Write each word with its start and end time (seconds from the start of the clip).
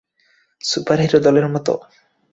Superhero 0.61 1.17
দলের 1.25 1.47
মতো? 1.53 1.73